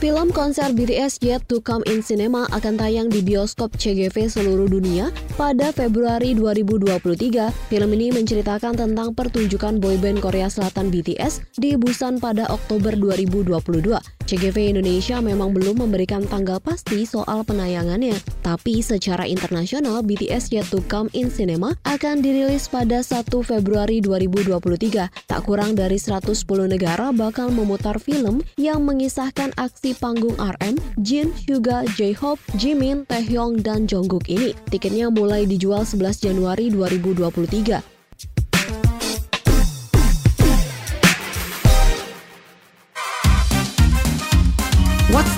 Film 0.00 0.32
konser 0.32 0.72
BTS 0.72 1.20
Yet 1.20 1.52
to 1.52 1.60
Come 1.60 1.84
in 1.84 2.00
Cinema 2.00 2.48
akan 2.48 2.74
tayang 2.80 3.12
di 3.12 3.20
bioskop 3.20 3.76
CGV 3.76 4.26
seluruh 4.26 4.72
dunia 4.72 5.12
pada 5.36 5.68
Februari 5.68 6.32
2023. 6.32 7.52
Film 7.68 7.90
ini 7.92 8.08
menceritakan 8.08 8.72
tentang 8.72 9.12
pertunjukan 9.12 9.78
boyband 9.78 10.24
Korea 10.24 10.48
Selatan 10.48 10.88
BTS 10.88 11.54
di 11.60 11.76
Busan 11.76 12.18
pada 12.18 12.48
Oktober 12.48 12.96
2022. 12.96 14.21
CGV 14.32 14.72
Indonesia 14.72 15.20
memang 15.20 15.52
belum 15.52 15.84
memberikan 15.84 16.24
tanggal 16.24 16.56
pasti 16.56 17.04
soal 17.04 17.44
penayangannya, 17.44 18.16
tapi 18.40 18.80
secara 18.80 19.28
internasional 19.28 20.00
BTS 20.00 20.48
Yet 20.48 20.72
to 20.72 20.80
Come 20.88 21.12
in 21.12 21.28
Cinema 21.28 21.76
akan 21.84 22.24
dirilis 22.24 22.64
pada 22.64 23.04
1 23.04 23.28
Februari 23.44 24.00
2023. 24.00 25.12
Tak 25.28 25.40
kurang 25.44 25.76
dari 25.76 26.00
110 26.00 26.32
negara 26.64 27.12
bakal 27.12 27.52
memutar 27.52 28.00
film 28.00 28.40
yang 28.56 28.88
mengisahkan 28.88 29.52
aksi 29.60 30.00
panggung 30.00 30.40
RM, 30.40 30.80
Jin, 31.04 31.28
Hyuga, 31.44 31.84
J-Hope, 32.00 32.40
Jimin, 32.56 33.04
Taehyung, 33.04 33.60
dan 33.60 33.84
Jungkook 33.84 34.32
ini. 34.32 34.56
Tiketnya 34.72 35.12
mulai 35.12 35.44
dijual 35.44 35.84
11 35.84 36.24
Januari 36.24 36.72
2023. 36.72 37.91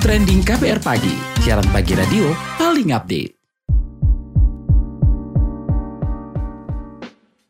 Trending 0.04 0.44
KBR 0.44 0.84
Pagi, 0.84 1.16
siaran 1.40 1.64
pagi 1.72 1.96
radio 1.96 2.28
paling 2.60 2.92
update. 2.92 3.32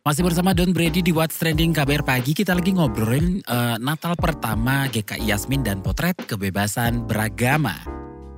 Masih 0.07 0.23
bersama 0.23 0.55
Don 0.55 0.71
Brady 0.71 1.03
di 1.03 1.11
What's 1.11 1.35
Trending 1.43 1.75
KBR 1.75 2.07
Pagi, 2.07 2.31
kita 2.31 2.55
lagi 2.55 2.71
ngobrolin 2.71 3.43
uh, 3.51 3.75
Natal 3.83 4.15
pertama 4.15 4.87
GKI 4.87 5.35
Yasmin 5.35 5.67
dan 5.67 5.83
potret 5.83 6.15
kebebasan 6.15 7.11
beragama. 7.11 7.75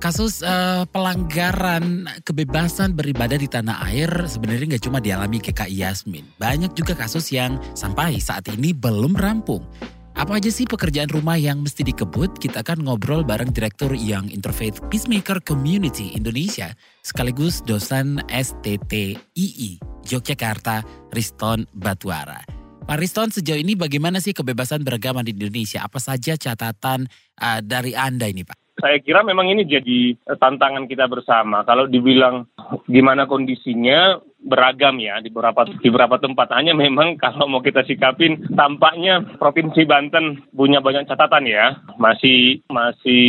Kasus 0.01 0.41
uh, 0.41 0.89
pelanggaran 0.89 2.09
kebebasan 2.25 2.97
beribadah 2.97 3.37
di 3.37 3.45
tanah 3.45 3.85
air 3.85 4.09
sebenarnya 4.25 4.73
nggak 4.73 4.85
cuma 4.89 4.97
dialami 4.97 5.37
GKI 5.45 5.85
Yasmin. 5.85 6.25
Banyak 6.41 6.73
juga 6.73 6.97
kasus 6.97 7.29
yang 7.29 7.61
sampai 7.77 8.17
saat 8.17 8.49
ini 8.49 8.73
belum 8.73 9.13
rampung. 9.13 9.61
Apa 10.17 10.41
aja 10.41 10.49
sih 10.49 10.65
pekerjaan 10.65 11.13
rumah 11.13 11.37
yang 11.37 11.61
mesti 11.61 11.85
dikebut? 11.85 12.41
Kita 12.41 12.65
akan 12.65 12.89
ngobrol 12.89 13.21
bareng 13.21 13.53
Direktur 13.53 13.93
Young 13.93 14.33
Interfaith 14.33 14.81
Peacemaker 14.89 15.37
Community 15.45 16.09
Indonesia 16.17 16.73
sekaligus 17.05 17.61
dosen 17.61 18.17
STTII 18.25 19.71
Yogyakarta 20.09 20.81
Riston 21.13 21.69
Batwara. 21.69 22.41
Pak 22.89 22.97
Riston, 22.97 23.29
sejauh 23.29 23.61
ini 23.61 23.77
bagaimana 23.77 24.17
sih 24.17 24.33
kebebasan 24.33 24.81
beragama 24.81 25.21
di 25.21 25.37
Indonesia? 25.37 25.85
Apa 25.85 26.01
saja 26.01 26.33
catatan 26.33 27.05
uh, 27.37 27.61
dari 27.61 27.93
Anda 27.93 28.25
ini 28.25 28.41
Pak? 28.41 28.57
Saya 28.81 28.97
kira 28.97 29.21
memang 29.21 29.53
ini 29.53 29.69
jadi 29.69 30.17
tantangan 30.33 30.89
kita 30.89 31.05
bersama. 31.05 31.61
Kalau 31.61 31.85
dibilang 31.85 32.49
gimana 32.89 33.29
kondisinya, 33.29 34.17
beragam 34.47 34.95
ya 34.97 35.19
di 35.19 35.27
beberapa 35.27 35.67
di 35.67 35.87
beberapa 35.91 36.17
tempat. 36.17 36.49
Hanya 36.55 36.73
memang 36.73 37.15
kalau 37.23 37.45
mau 37.51 37.61
kita 37.61 37.83
sikapin 37.83 38.41
tampaknya 38.55 39.21
Provinsi 39.37 39.83
Banten 39.83 40.47
punya 40.55 40.79
banyak 40.79 41.05
catatan 41.05 41.45
ya. 41.45 41.77
Masih 41.99 42.63
masih 42.71 43.25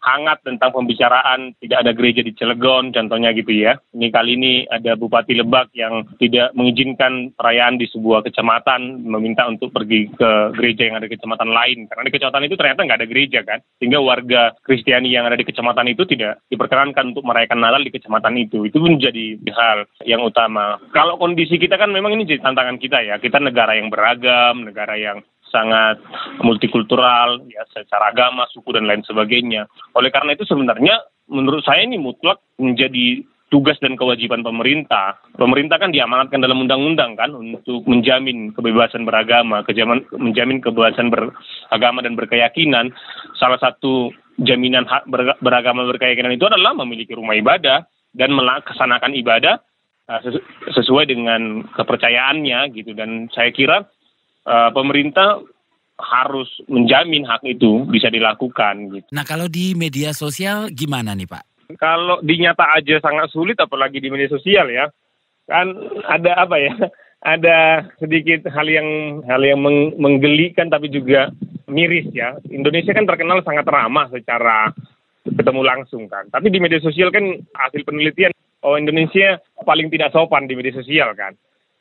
hangat 0.00 0.40
tentang 0.42 0.72
pembicaraan 0.72 1.52
tidak 1.60 1.78
ada 1.84 1.92
gereja 1.92 2.24
di 2.24 2.32
Cilegon 2.34 2.92
contohnya 2.92 3.30
gitu 3.36 3.52
ya. 3.52 3.76
Ini 3.92 4.08
kali 4.08 4.36
ini 4.36 4.52
ada 4.66 4.96
Bupati 4.96 5.36
Lebak 5.36 5.72
yang 5.76 6.08
tidak 6.16 6.56
mengizinkan 6.56 7.36
perayaan 7.36 7.76
di 7.76 7.86
sebuah 7.88 8.24
kecamatan 8.24 9.04
meminta 9.04 9.44
untuk 9.46 9.70
pergi 9.70 10.08
ke 10.12 10.56
gereja 10.56 10.88
yang 10.88 10.96
ada 10.98 11.06
di 11.06 11.14
kecamatan 11.16 11.50
lain 11.52 11.78
karena 11.86 12.02
di 12.08 12.12
kecamatan 12.12 12.44
itu 12.48 12.56
ternyata 12.56 12.80
nggak 12.84 12.98
ada 13.00 13.08
gereja 13.08 13.40
kan 13.44 13.58
sehingga 13.76 14.00
warga 14.00 14.56
Kristiani 14.64 15.12
yang 15.12 15.28
ada 15.28 15.36
di 15.36 15.44
kecamatan 15.44 15.92
itu 15.92 16.02
tidak 16.08 16.40
diperkenankan 16.48 17.12
untuk 17.12 17.24
merayakan 17.24 17.60
Natal 17.60 17.84
di 17.84 17.92
kecamatan 17.92 18.34
itu 18.40 18.64
itu 18.64 18.78
menjadi 18.80 19.36
hal 19.52 19.84
yang 20.08 20.24
utama. 20.24 20.80
Kalau 20.96 21.20
kondisi 21.20 21.60
kita 21.60 21.76
kan 21.76 21.92
memang 21.92 22.16
ini 22.16 22.24
jadi 22.24 22.40
tantangan 22.40 22.80
kita 22.80 23.04
ya 23.04 23.16
kita 23.20 23.36
negara 23.38 23.76
yang 23.76 23.92
beragam 23.92 24.64
negara 24.64 24.96
yang 24.96 25.20
sangat 25.50 26.00
multikultural 26.40 27.42
ya 27.50 27.66
secara 27.70 28.14
agama, 28.14 28.46
suku 28.50 28.72
dan 28.74 28.86
lain 28.86 29.02
sebagainya. 29.04 29.66
Oleh 29.98 30.08
karena 30.14 30.32
itu 30.34 30.46
sebenarnya 30.46 31.02
menurut 31.30 31.62
saya 31.62 31.84
ini 31.84 32.00
mutlak 32.00 32.42
menjadi 32.58 33.22
tugas 33.50 33.76
dan 33.82 33.98
kewajiban 33.98 34.46
pemerintah. 34.46 35.18
Pemerintah 35.34 35.76
kan 35.76 35.90
diamanatkan 35.90 36.38
dalam 36.38 36.62
undang-undang 36.62 37.18
kan 37.18 37.34
untuk 37.34 37.82
menjamin 37.84 38.54
kebebasan 38.54 39.02
beragama, 39.02 39.66
kejaman, 39.66 40.06
menjamin 40.14 40.62
kebebasan 40.62 41.10
beragama 41.10 42.00
dan 42.00 42.14
berkeyakinan. 42.14 42.94
Salah 43.36 43.58
satu 43.58 44.14
jaminan 44.38 44.86
hak 44.86 45.10
beragama 45.42 45.84
berkeyakinan 45.90 46.38
itu 46.38 46.46
adalah 46.46 46.72
memiliki 46.78 47.12
rumah 47.12 47.34
ibadah 47.34 47.84
dan 48.14 48.30
melaksanakan 48.32 49.18
ibadah 49.18 49.58
uh, 50.06 50.22
sesuai 50.70 51.10
dengan 51.10 51.66
kepercayaannya 51.74 52.70
gitu. 52.70 52.94
Dan 52.94 53.26
saya 53.34 53.50
kira 53.50 53.82
uh, 54.50 54.70
pemerintah 54.74 55.38
harus 56.00 56.48
menjamin 56.66 57.22
hak 57.28 57.44
itu 57.46 57.86
bisa 57.86 58.08
dilakukan 58.10 58.90
gitu. 58.90 59.08
Nah 59.14 59.22
kalau 59.22 59.46
di 59.46 59.76
media 59.76 60.16
sosial 60.16 60.72
gimana 60.72 61.14
nih 61.14 61.28
Pak? 61.28 61.44
Kalau 61.78 62.18
dinyata 62.24 62.82
aja 62.82 62.98
sangat 62.98 63.30
sulit 63.30 63.54
apalagi 63.60 64.02
di 64.02 64.10
media 64.10 64.26
sosial 64.26 64.66
ya. 64.72 64.90
Kan 65.46 65.70
ada 66.08 66.48
apa 66.48 66.58
ya? 66.58 66.74
Ada 67.20 67.84
sedikit 68.00 68.48
hal 68.48 68.64
yang 68.64 69.20
hal 69.28 69.44
yang 69.44 69.60
meng, 69.60 69.92
menggelikan 70.00 70.72
tapi 70.72 70.88
juga 70.88 71.28
miris 71.68 72.08
ya. 72.16 72.40
Indonesia 72.48 72.96
kan 72.96 73.04
terkenal 73.04 73.44
sangat 73.44 73.68
ramah 73.68 74.08
secara 74.08 74.72
ketemu 75.28 75.60
langsung 75.60 76.08
kan. 76.08 76.32
Tapi 76.32 76.48
di 76.48 76.56
media 76.56 76.80
sosial 76.80 77.12
kan 77.12 77.44
hasil 77.52 77.84
penelitian 77.84 78.32
oh 78.64 78.80
Indonesia 78.80 79.36
paling 79.68 79.92
tidak 79.92 80.16
sopan 80.16 80.48
di 80.48 80.56
media 80.56 80.72
sosial 80.72 81.12
kan 81.12 81.36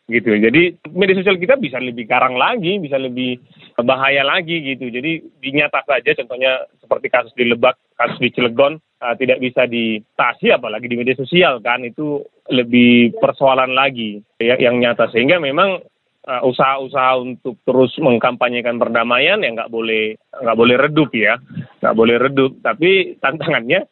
gitu. 0.10 0.34
Jadi 0.34 0.76
media 0.92 1.16
sosial 1.22 1.38
kita 1.38 1.56
bisa 1.56 1.78
lebih 1.78 2.10
karang 2.10 2.36
lagi, 2.36 2.82
bisa 2.82 2.98
lebih 2.98 3.38
bahaya 3.80 4.26
lagi 4.26 4.60
gitu. 4.66 4.90
Jadi 4.90 5.22
dinyata 5.40 5.86
saja 5.86 6.12
contohnya 6.18 6.66
seperti 6.82 7.08
kasus 7.08 7.34
di 7.38 7.46
Lebak, 7.46 7.78
kasus 7.96 8.18
di 8.18 8.34
Cilegon 8.34 8.82
uh, 9.00 9.16
tidak 9.16 9.40
bisa 9.40 9.70
ditasi 9.70 10.52
apalagi 10.52 10.92
di 10.92 10.98
media 11.00 11.16
sosial 11.16 11.64
kan 11.64 11.86
itu 11.86 12.24
lebih 12.52 13.16
persoalan 13.18 13.72
lagi 13.72 14.20
ya, 14.42 14.60
yang 14.60 14.82
nyata 14.82 15.08
sehingga 15.14 15.40
memang 15.40 15.80
uh, 16.28 16.42
usaha-usaha 16.44 17.14
untuk 17.22 17.62
terus 17.64 17.96
mengkampanyekan 18.02 18.78
perdamaian 18.78 19.40
ya 19.40 19.50
nggak 19.54 19.72
boleh 19.72 20.18
nggak 20.18 20.58
boleh 20.58 20.76
redup 20.76 21.10
ya 21.16 21.40
nggak 21.80 21.96
boleh 21.96 22.16
redup 22.20 22.52
tapi 22.60 23.16
tantangannya 23.22 23.88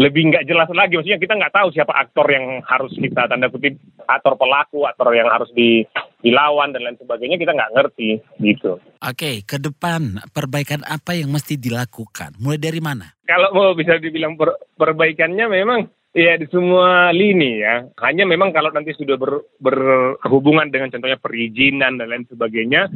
lebih 0.00 0.32
nggak 0.32 0.48
jelas 0.48 0.72
lagi. 0.72 0.96
Maksudnya 0.96 1.20
kita 1.20 1.36
nggak 1.36 1.52
tahu 1.52 1.68
siapa 1.76 1.92
aktor 1.92 2.24
yang 2.32 2.64
harus 2.64 2.88
kita 2.96 3.28
tanda 3.28 3.52
kutip 3.52 3.76
aktor 4.08 4.40
pelaku, 4.40 4.88
aktor 4.88 5.12
yang 5.12 5.28
harus 5.28 5.52
di, 5.52 5.84
dilawan 6.24 6.72
dan 6.72 6.88
lain 6.88 6.96
sebagainya 6.96 7.36
kita 7.36 7.52
nggak 7.52 7.72
ngerti 7.76 8.10
gitu. 8.40 8.80
Oke, 9.04 9.44
ke 9.44 9.60
depan 9.60 10.24
perbaikan 10.32 10.80
apa 10.88 11.12
yang 11.12 11.28
mesti 11.28 11.60
dilakukan? 11.60 12.40
Mulai 12.40 12.56
dari 12.56 12.80
mana? 12.80 13.12
Kalau 13.28 13.52
mau 13.52 13.76
bisa 13.76 14.00
dibilang 14.00 14.40
per, 14.40 14.56
perbaikannya 14.80 15.46
memang 15.46 15.80
Ya 16.10 16.34
di 16.34 16.42
semua 16.50 17.14
lini 17.14 17.62
ya. 17.62 17.86
Hanya 18.02 18.26
memang 18.26 18.50
kalau 18.50 18.74
nanti 18.74 18.90
sudah 18.98 19.14
ber, 19.14 19.46
berhubungan 19.62 20.66
dengan 20.66 20.90
contohnya 20.90 21.14
perizinan 21.14 22.02
dan 22.02 22.10
lain 22.10 22.26
sebagainya, 22.26 22.90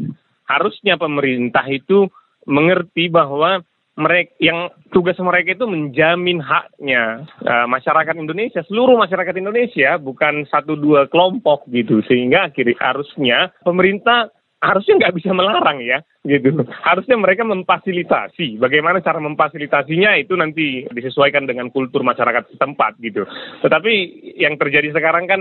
harusnya 0.51 0.99
pemerintah 0.99 1.63
itu 1.71 2.11
mengerti 2.51 3.07
bahwa 3.07 3.63
mereka 3.95 4.35
yang 4.43 4.75
tugas 4.91 5.15
mereka 5.23 5.55
itu 5.55 5.67
menjamin 5.71 6.43
haknya 6.43 7.23
uh, 7.47 7.67
masyarakat 7.71 8.15
Indonesia 8.19 8.67
seluruh 8.67 8.99
masyarakat 8.99 9.35
Indonesia 9.39 9.95
bukan 10.03 10.47
satu 10.51 10.75
dua 10.75 11.07
kelompok 11.07 11.67
gitu. 11.71 12.03
Sehingga 12.11 12.51
akhirnya 12.51 12.75
harusnya 12.83 13.39
pemerintah 13.63 14.35
harusnya 14.65 14.97
nggak 14.97 15.15
bisa 15.21 15.31
melarang 15.37 15.79
ya 15.85 16.01
gitu. 16.25 16.65
Harusnya 16.83 17.21
mereka 17.21 17.45
memfasilitasi. 17.45 18.57
Bagaimana 18.57 19.05
cara 19.05 19.21
memfasilitasinya 19.21 20.17
itu 20.17 20.33
nanti 20.35 20.89
disesuaikan 20.89 21.45
dengan 21.45 21.69
kultur 21.69 22.01
masyarakat 22.01 22.57
setempat 22.57 22.97
gitu. 23.05 23.29
Tetapi 23.61 23.93
yang 24.41 24.57
terjadi 24.57 24.91
sekarang 24.97 25.29
kan 25.29 25.41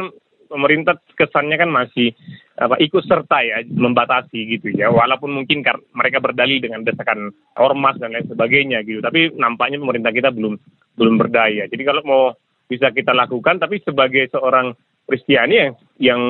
pemerintah 0.53 1.01
kesannya 1.17 1.57
kan 1.57 1.73
masih 1.73 2.13
apa 2.53 2.77
ikut 2.77 3.01
serta 3.09 3.41
ya 3.41 3.65
membatasi 3.65 4.39
gitu 4.53 4.69
ya. 4.69 4.93
Walaupun 4.93 5.33
mungkin 5.33 5.65
mereka 5.97 6.21
berdalil 6.21 6.61
dengan 6.61 6.85
desakan 6.85 7.33
ormas 7.57 7.97
dan 7.97 8.13
lain 8.13 8.29
sebagainya 8.29 8.85
gitu. 8.85 9.01
Tapi 9.01 9.33
nampaknya 9.33 9.81
pemerintah 9.81 10.13
kita 10.13 10.29
belum 10.29 10.53
belum 10.93 11.15
berdaya. 11.17 11.65
Jadi 11.65 11.81
kalau 11.81 12.01
mau 12.05 12.23
bisa 12.69 12.93
kita 12.93 13.11
lakukan 13.11 13.57
tapi 13.57 13.81
sebagai 13.81 14.29
seorang 14.29 14.77
Kristiani 15.03 15.55
yang, 15.59 15.71
yang 15.99 16.21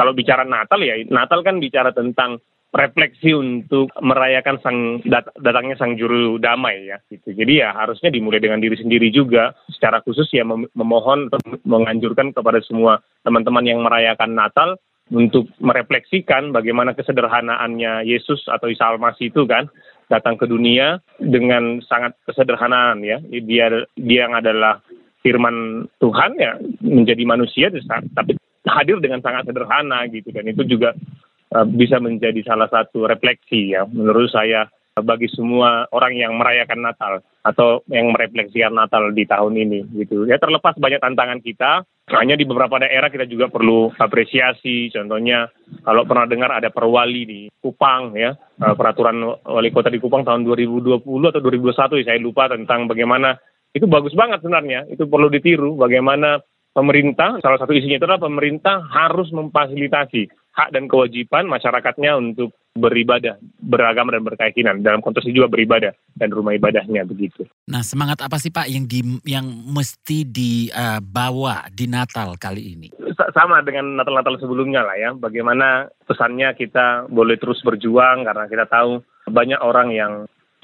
kalau 0.00 0.16
bicara 0.16 0.48
Natal 0.48 0.80
ya 0.80 0.96
Natal 1.12 1.44
kan 1.44 1.60
bicara 1.60 1.92
tentang 1.92 2.40
refleksi 2.74 3.30
untuk 3.30 3.94
merayakan 4.02 4.58
sang 4.58 4.78
dat 5.06 5.30
datangnya 5.38 5.78
sang 5.78 5.94
juru 5.94 6.42
damai 6.42 6.90
ya 6.90 6.98
gitu. 7.06 7.30
Jadi 7.30 7.62
ya 7.62 7.70
harusnya 7.70 8.10
dimulai 8.10 8.42
dengan 8.42 8.58
diri 8.58 8.74
sendiri 8.74 9.14
juga 9.14 9.54
secara 9.70 10.02
khusus 10.02 10.26
ya 10.34 10.42
mem 10.42 10.66
memohon 10.74 11.30
menganjurkan 11.62 12.34
kepada 12.34 12.58
semua 12.66 12.98
teman-teman 13.22 13.62
yang 13.62 13.80
merayakan 13.86 14.34
Natal 14.34 14.74
untuk 15.14 15.46
merefleksikan 15.62 16.50
bagaimana 16.50 16.98
kesederhanaannya 16.98 18.10
Yesus 18.10 18.42
atau 18.50 18.66
Isa 18.66 18.90
Almasih 18.90 19.30
itu 19.30 19.46
kan 19.46 19.70
datang 20.10 20.34
ke 20.34 20.50
dunia 20.50 20.98
dengan 21.22 21.78
sangat 21.86 22.18
kesederhanaan 22.26 23.06
ya. 23.06 23.22
Dia 23.22 23.86
dia 23.94 24.26
yang 24.26 24.34
adalah 24.34 24.82
firman 25.22 25.86
Tuhan 26.02 26.36
ya 26.42 26.58
menjadi 26.82 27.22
manusia 27.22 27.70
tapi 28.12 28.34
hadir 28.64 29.00
dengan 29.00 29.20
sangat 29.20 29.48
sederhana 29.48 30.08
gitu 30.08 30.32
dan 30.32 30.48
itu 30.48 30.64
juga 30.64 30.96
bisa 31.62 32.02
menjadi 32.02 32.42
salah 32.42 32.66
satu 32.66 33.06
refleksi 33.06 33.78
ya. 33.78 33.86
Menurut 33.86 34.26
saya 34.34 34.66
bagi 35.02 35.26
semua 35.26 35.90
orang 35.90 36.14
yang 36.14 36.38
merayakan 36.38 36.86
Natal 36.86 37.18
atau 37.42 37.82
yang 37.90 38.14
merefleksikan 38.14 38.70
Natal 38.70 39.10
di 39.10 39.26
tahun 39.26 39.58
ini 39.58 39.78
gitu. 40.02 40.26
Ya 40.30 40.38
terlepas 40.38 40.78
banyak 40.78 41.02
tantangan 41.02 41.42
kita 41.42 41.82
hanya 42.14 42.38
di 42.38 42.46
beberapa 42.46 42.78
daerah 42.78 43.10
kita 43.10 43.26
juga 43.26 43.50
perlu 43.50 43.90
apresiasi. 43.98 44.94
Contohnya 44.94 45.50
kalau 45.82 46.06
pernah 46.06 46.30
dengar 46.30 46.54
ada 46.54 46.70
perwali 46.70 47.22
di 47.26 47.40
Kupang 47.58 48.14
ya. 48.14 48.38
Uh, 48.54 48.74
peraturan 48.78 49.18
wali 49.42 49.74
kota 49.74 49.90
di 49.90 49.98
Kupang 49.98 50.22
tahun 50.22 50.46
2020 50.46 51.02
atau 51.02 51.40
2021 51.42 52.00
ya 52.02 52.04
saya 52.14 52.18
lupa 52.22 52.46
tentang 52.46 52.86
bagaimana. 52.86 53.34
Itu 53.74 53.90
bagus 53.90 54.14
banget 54.14 54.38
sebenarnya. 54.46 54.86
Itu 54.86 55.10
perlu 55.10 55.26
ditiru 55.26 55.74
bagaimana 55.74 56.38
pemerintah, 56.70 57.42
salah 57.42 57.58
satu 57.58 57.74
isinya 57.74 57.98
itu 57.98 58.06
adalah 58.06 58.22
pemerintah 58.22 58.82
harus 58.86 59.30
memfasilitasi 59.34 60.43
hak 60.54 60.70
dan 60.70 60.86
kewajiban 60.86 61.50
masyarakatnya 61.50 62.14
untuk 62.14 62.54
beribadah, 62.74 63.38
beragama 63.62 64.14
dan 64.14 64.22
berkeyakinan. 64.26 64.82
Dalam 64.82 65.02
konteks 65.02 65.26
juga 65.30 65.50
beribadah 65.50 65.94
dan 66.18 66.30
rumah 66.30 66.54
ibadahnya 66.54 67.06
begitu. 67.06 67.46
Nah, 67.70 67.82
semangat 67.82 68.22
apa 68.22 68.38
sih 68.38 68.50
Pak 68.50 68.66
yang 68.66 68.86
di 68.86 69.02
yang 69.26 69.46
mesti 69.46 70.26
dibawa 70.26 71.66
uh, 71.66 71.70
di 71.70 71.86
Natal 71.86 72.34
kali 72.38 72.74
ini? 72.74 72.88
Sama 73.34 73.62
dengan 73.62 73.98
Natal-Natal 73.98 74.42
sebelumnya 74.42 74.82
lah 74.82 74.98
ya. 74.98 75.10
Bagaimana 75.14 75.90
pesannya 76.06 76.54
kita 76.54 77.10
boleh 77.10 77.38
terus 77.38 77.62
berjuang 77.62 78.26
karena 78.26 78.46
kita 78.50 78.66
tahu 78.66 79.02
banyak 79.30 79.58
orang 79.62 79.90
yang 79.94 80.12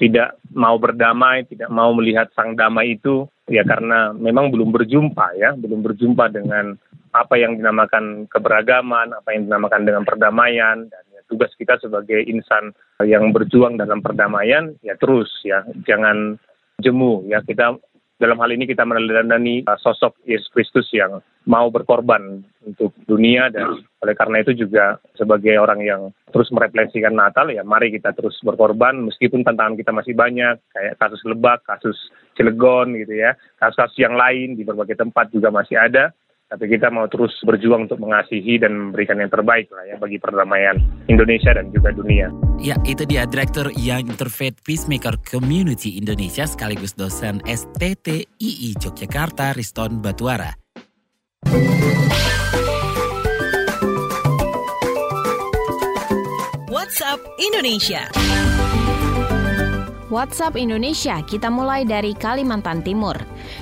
tidak 0.01 0.39
mau 0.51 0.81
berdamai, 0.81 1.45
tidak 1.45 1.69
mau 1.69 1.93
melihat 1.93 2.27
sang 2.33 2.57
damai 2.57 2.97
itu 2.97 3.29
ya 3.45 3.61
karena 3.61 4.11
memang 4.17 4.49
belum 4.49 4.73
berjumpa 4.73 5.37
ya, 5.37 5.53
belum 5.55 5.85
berjumpa 5.85 6.31
dengan 6.33 6.75
apa 7.11 7.35
yang 7.35 7.59
dinamakan 7.59 8.27
keberagaman, 8.31 9.15
apa 9.15 9.29
yang 9.35 9.51
dinamakan 9.51 9.83
dengan 9.83 10.03
perdamaian 10.07 10.87
dan 10.87 11.03
ya, 11.11 11.21
tugas 11.27 11.51
kita 11.59 11.79
sebagai 11.79 12.23
insan 12.23 12.71
yang 13.03 13.35
berjuang 13.35 13.75
dalam 13.75 13.99
perdamaian 13.99 14.75
ya 14.83 14.95
terus 14.95 15.29
ya. 15.43 15.63
Jangan 15.87 16.39
jemu 16.79 17.27
ya. 17.27 17.43
Kita 17.43 17.75
dalam 18.21 18.37
hal 18.37 18.53
ini 18.53 18.69
kita 18.69 18.85
meneladani 18.85 19.65
uh, 19.65 19.81
sosok 19.81 20.13
Yesus 20.29 20.45
Kristus 20.53 20.85
yang 20.93 21.25
mau 21.49 21.73
berkorban 21.73 22.45
untuk 22.61 22.93
dunia 23.09 23.49
dan 23.49 23.81
oleh 24.05 24.13
karena 24.13 24.45
itu 24.45 24.53
juga 24.53 25.01
sebagai 25.17 25.57
orang 25.57 25.81
yang 25.81 26.01
terus 26.29 26.53
merefleksikan 26.53 27.17
Natal 27.17 27.49
ya 27.49 27.65
mari 27.65 27.89
kita 27.89 28.13
terus 28.13 28.37
berkorban 28.45 29.09
meskipun 29.09 29.41
tantangan 29.41 29.73
kita 29.73 29.89
masih 29.89 30.13
banyak 30.13 30.61
kayak 30.69 31.01
kasus 31.01 31.17
Lebak, 31.25 31.65
kasus 31.65 31.97
Cilegon 32.37 32.93
gitu 32.93 33.17
ya, 33.17 33.33
kasus-kasus 33.57 33.97
yang 33.97 34.13
lain 34.13 34.53
di 34.53 34.63
berbagai 34.63 35.01
tempat 35.01 35.33
juga 35.33 35.49
masih 35.49 35.81
ada 35.81 36.13
tapi 36.51 36.67
kita 36.67 36.91
mau 36.91 37.07
terus 37.07 37.31
berjuang 37.47 37.87
untuk 37.87 38.03
mengasihi 38.03 38.59
dan 38.59 38.75
memberikan 38.75 39.15
yang 39.15 39.31
terbaik 39.31 39.71
lah 39.71 39.87
ya 39.87 39.95
bagi 39.95 40.19
perdamaian 40.19 40.75
Indonesia 41.07 41.55
dan 41.55 41.71
juga 41.71 41.95
dunia. 41.95 42.27
Ya, 42.59 42.75
itu 42.83 43.07
dia 43.07 43.23
Direktur 43.23 43.71
Young 43.79 44.11
Interfaith 44.11 44.59
Peacemaker 44.67 45.15
Community 45.23 45.95
Indonesia 45.95 46.43
sekaligus 46.43 46.91
dosen 46.91 47.39
STTII 47.47 48.75
Yogyakarta 48.75 49.55
Riston 49.55 50.03
Batuara. 50.03 50.51
WhatsApp 56.67 57.23
Indonesia. 57.39 58.50
WhatsApp 60.11 60.59
Indonesia, 60.59 61.23
kita 61.23 61.47
mulai 61.47 61.87
dari 61.87 62.11
Kalimantan 62.11 62.83
Timur. 62.83 63.15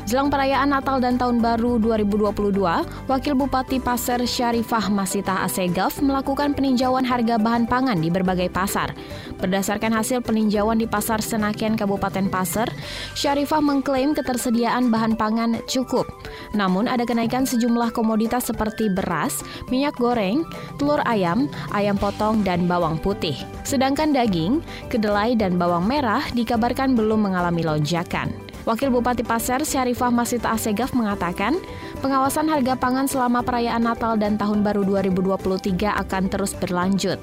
Jelang 0.10 0.34
perayaan 0.34 0.74
Natal 0.74 0.98
dan 0.98 1.22
Tahun 1.22 1.38
Baru 1.38 1.78
2022, 1.78 2.58
Wakil 3.06 3.34
Bupati 3.38 3.78
Pasir 3.78 4.18
Syarifah 4.18 4.90
Masita 4.90 5.46
Asegaf 5.46 6.02
melakukan 6.02 6.58
peninjauan 6.58 7.06
harga 7.06 7.38
bahan 7.38 7.70
pangan 7.70 8.02
di 8.02 8.10
berbagai 8.10 8.50
pasar. 8.50 8.98
Berdasarkan 9.38 9.94
hasil 9.94 10.26
peninjauan 10.26 10.82
di 10.82 10.90
Pasar 10.90 11.22
Senaken 11.22 11.78
Kabupaten 11.78 12.34
Pasir, 12.34 12.66
Syarifah 13.14 13.62
mengklaim 13.62 14.18
ketersediaan 14.18 14.90
bahan 14.90 15.14
pangan 15.22 15.62
cukup. 15.70 16.10
Namun 16.58 16.90
ada 16.90 17.06
kenaikan 17.06 17.46
sejumlah 17.46 17.94
komoditas 17.94 18.50
seperti 18.50 18.90
beras, 18.90 19.46
minyak 19.70 19.94
goreng, 20.02 20.42
telur 20.82 21.06
ayam, 21.06 21.46
ayam 21.78 21.94
potong, 21.94 22.42
dan 22.42 22.66
bawang 22.66 22.98
putih. 22.98 23.38
Sedangkan 23.62 24.18
daging, 24.18 24.66
kedelai, 24.90 25.38
dan 25.38 25.62
bawang 25.62 25.86
merah 25.86 26.26
dikabarkan 26.40 26.96
belum 26.96 27.28
mengalami 27.28 27.68
lonjakan. 27.68 28.50
Wakil 28.68 28.92
Bupati 28.94 29.26
Pasir 29.26 29.64
Syarifah 29.64 30.14
Masit 30.14 30.46
Asegaf 30.46 30.94
mengatakan, 30.94 31.58
pengawasan 32.06 32.46
harga 32.46 32.78
pangan 32.78 33.10
selama 33.10 33.42
perayaan 33.42 33.82
Natal 33.82 34.20
dan 34.20 34.38
Tahun 34.38 34.62
Baru 34.62 34.86
2023 34.86 35.90
akan 35.90 36.24
terus 36.30 36.54
berlanjut. 36.54 37.18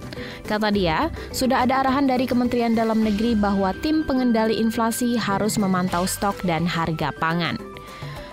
Kata 0.48 0.74
dia, 0.74 1.12
sudah 1.30 1.62
ada 1.62 1.86
arahan 1.86 2.10
dari 2.10 2.26
Kementerian 2.26 2.74
Dalam 2.74 2.98
Negeri 3.04 3.38
bahwa 3.38 3.70
tim 3.78 4.02
pengendali 4.02 4.58
inflasi 4.58 5.14
harus 5.14 5.54
memantau 5.60 6.02
stok 6.08 6.40
dan 6.42 6.66
harga 6.66 7.14
pangan. 7.20 7.60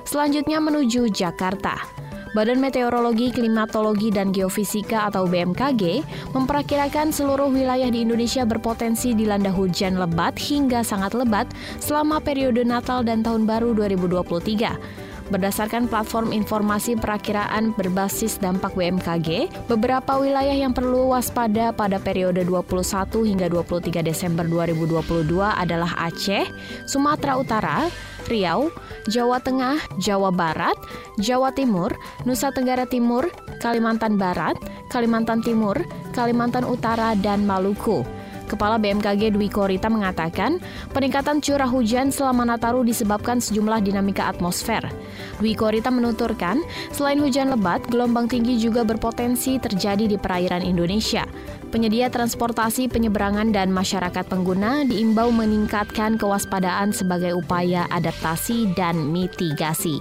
Selanjutnya 0.10 0.58
menuju 0.63 1.12
Jakarta. 1.13 2.03
Badan 2.34 2.58
Meteorologi, 2.58 3.30
Klimatologi, 3.30 4.10
dan 4.10 4.34
Geofisika 4.34 5.06
atau 5.06 5.30
BMKG 5.30 6.02
memperkirakan 6.34 7.13
seluruh 7.13 7.54
wilayah 7.54 7.93
di 7.93 8.02
Indonesia 8.02 8.41
berpotensi 8.41 9.13
dilanda 9.13 9.54
hujan 9.54 10.02
lebat 10.02 10.34
hingga 10.41 10.82
sangat 10.82 11.13
lebat 11.13 11.46
selama 11.78 12.17
periode 12.17 12.65
Natal 12.65 13.06
dan 13.06 13.22
Tahun 13.22 13.46
Baru 13.46 13.78
2023. 13.78 15.03
Berdasarkan 15.31 15.88
platform 15.88 16.36
informasi 16.36 16.99
perakiraan 16.99 17.71
berbasis 17.79 18.36
dampak 18.43 18.75
BMKG, 18.75 19.47
beberapa 19.71 20.19
wilayah 20.19 20.51
yang 20.51 20.75
perlu 20.75 21.15
waspada 21.15 21.71
pada 21.71 21.95
periode 22.01 22.43
21 22.43 23.23
hingga 23.23 23.47
23 23.47 24.03
Desember 24.03 24.43
2022 24.43 25.39
adalah 25.39 25.95
Aceh, 25.95 26.43
Sumatera 26.89 27.39
Utara, 27.39 27.77
Riau, 28.27 28.71
Jawa 29.07 29.39
Tengah, 29.39 29.79
Jawa 29.99 30.31
Barat, 30.31 30.75
Jawa 31.19 31.51
Timur, 31.55 31.91
Nusa 32.27 32.51
Tenggara 32.51 32.88
Timur, 32.88 33.27
Kalimantan 33.59 34.15
Barat, 34.15 34.55
Kalimantan 34.91 35.43
Timur, 35.43 35.79
Kalimantan 36.12 36.63
Utara, 36.67 37.15
dan 37.19 37.43
Maluku. 37.43 38.03
Kepala 38.54 38.78
BMKG 38.78 39.34
Dwi 39.34 39.50
Korita 39.50 39.89
mengatakan, 39.89 40.62
peningkatan 40.94 41.42
curah 41.42 41.66
hujan 41.66 42.13
selama 42.13 42.46
Nataru 42.46 42.86
disebabkan 42.86 43.42
sejumlah 43.42 43.82
dinamika 43.82 44.30
atmosfer. 44.30 44.86
Dwi 45.42 45.58
Korita 45.58 45.89
menuturkan, 45.89 46.62
selain 46.94 47.18
hujan 47.18 47.50
lebat, 47.50 47.82
gelombang 47.89 48.30
tinggi 48.30 48.62
juga 48.62 48.86
berpotensi 48.86 49.58
terjadi 49.58 50.06
di 50.06 50.22
perairan 50.22 50.62
Indonesia. 50.62 51.26
Penyedia 51.74 52.13
transportasi 52.13 52.86
penyeberangan 52.94 53.50
dan 53.50 53.74
masyarakat 53.74 54.30
pengguna 54.30 54.86
diimbau 54.86 55.34
meningkatkan 55.34 56.22
kewaspadaan 56.22 56.94
sebagai 56.94 57.34
upaya 57.34 57.89
adaptasi 57.89 58.70
dan 58.78 59.10
mitigasi. 59.10 59.98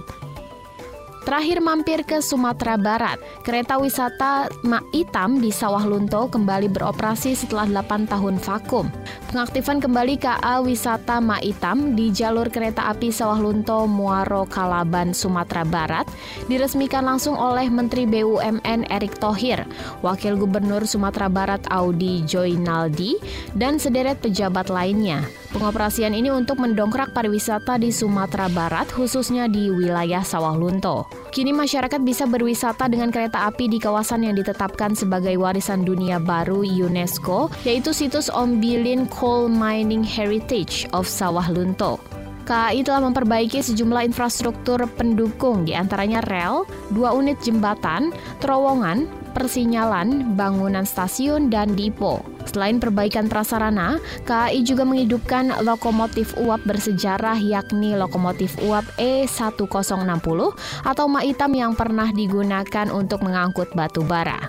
Terakhir 1.23 1.63
mampir 1.63 2.03
ke 2.03 2.19
Sumatera 2.19 2.75
Barat, 2.75 3.15
kereta 3.47 3.79
wisata 3.79 4.51
Mak 4.67 4.91
Itam 4.91 5.39
di 5.39 5.55
Sawah 5.55 5.87
Lunto 5.87 6.27
kembali 6.27 6.67
beroperasi 6.67 7.31
setelah 7.31 7.63
8 7.63 8.11
tahun 8.11 8.43
vakum. 8.43 8.91
Pengaktifan 9.31 9.79
kembali 9.79 10.19
KA 10.19 10.59
Wisata 10.59 11.23
Mak 11.23 11.39
Itam 11.47 11.95
di 11.95 12.11
jalur 12.11 12.51
kereta 12.51 12.91
api 12.91 13.07
Sawah 13.07 13.39
Lunto 13.39 13.87
Muaro 13.87 14.43
Kalaban 14.51 15.15
Sumatera 15.15 15.63
Barat 15.63 16.11
diresmikan 16.51 17.07
langsung 17.07 17.39
oleh 17.39 17.71
Menteri 17.71 18.03
BUMN 18.03 18.91
Erick 18.91 19.15
Thohir, 19.23 19.63
Wakil 20.03 20.35
Gubernur 20.35 20.83
Sumatera 20.83 21.31
Barat 21.31 21.63
Audi 21.71 22.27
Joinaldi, 22.27 23.15
dan 23.55 23.79
sederet 23.79 24.19
pejabat 24.19 24.67
lainnya. 24.67 25.23
Pengoperasian 25.53 26.17
ini 26.17 26.33
untuk 26.33 26.57
mendongkrak 26.57 27.13
pariwisata 27.13 27.77
di 27.77 27.93
Sumatera 27.93 28.49
Barat, 28.49 28.89
khususnya 28.89 29.45
di 29.45 29.69
wilayah 29.69 30.25
Sawah 30.25 30.57
Lunto. 30.57 31.05
Kini 31.29 31.53
masyarakat 31.53 32.01
bisa 32.01 32.25
berwisata 32.25 32.89
dengan 32.89 33.13
kereta 33.13 33.45
api 33.45 33.69
di 33.69 33.77
kawasan 33.77 34.25
yang 34.25 34.33
ditetapkan 34.33 34.97
sebagai 34.97 35.37
warisan 35.37 35.85
dunia 35.85 36.17
baru 36.17 36.65
UNESCO, 36.65 37.53
yaitu 37.69 37.93
situs 37.93 38.33
Ombilin 38.33 39.05
Coal 39.13 39.45
Mining 39.45 40.01
Heritage 40.01 40.89
of 40.89 41.05
Sawah 41.05 41.45
Lunto. 41.53 42.01
KAI 42.49 42.81
telah 42.81 43.05
memperbaiki 43.05 43.61
sejumlah 43.61 44.09
infrastruktur 44.09 44.81
pendukung, 44.97 45.69
di 45.69 45.77
antaranya 45.77 46.25
rel, 46.25 46.65
dua 46.89 47.13
unit 47.13 47.37
jembatan, 47.45 48.09
terowongan, 48.41 49.05
persinyalan, 49.37 50.33
bangunan 50.33 50.83
stasiun, 50.83 51.53
dan 51.53 51.77
dipo. 51.77 52.32
Selain 52.49 52.77
perbaikan 52.77 53.31
prasarana, 53.31 53.97
KAI 54.27 54.61
juga 54.67 54.83
menghidupkan 54.83 55.63
lokomotif 55.63 56.35
uap 56.37 56.61
bersejarah 56.67 57.39
yakni 57.39 57.95
lokomotif 57.95 58.55
uap 58.63 58.83
E1060 58.99 60.39
atau 60.83 61.05
Maitam 61.07 61.51
yang 61.55 61.73
pernah 61.73 62.09
digunakan 62.11 62.87
untuk 62.91 63.23
mengangkut 63.23 63.71
batu 63.73 64.03
bara. 64.03 64.39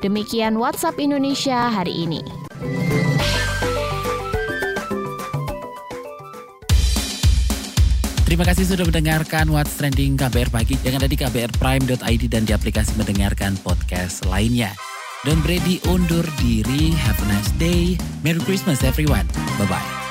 Demikian 0.00 0.56
WhatsApp 0.60 1.00
Indonesia 1.00 1.68
hari 1.72 2.04
ini. 2.04 2.20
Terima 8.24 8.50
kasih 8.50 8.66
sudah 8.66 8.82
mendengarkan 8.82 9.46
What's 9.46 9.78
Trending 9.78 10.18
KBR 10.18 10.50
Pagi. 10.50 10.74
Jangan 10.82 11.06
ada 11.06 11.10
di 11.12 11.14
kbrprime.id 11.14 12.22
dan 12.26 12.42
di 12.42 12.50
aplikasi 12.50 12.98
mendengarkan 12.98 13.54
podcast 13.62 14.26
lainnya. 14.26 14.74
Don 15.24 15.40
Brady 15.40 15.80
undur 15.88 16.28
diri. 16.36 16.92
Have 16.92 17.16
a 17.24 17.26
nice 17.32 17.50
day. 17.56 17.96
Merry 18.22 18.40
Christmas 18.44 18.84
everyone. 18.84 19.24
Bye-bye. 19.58 20.03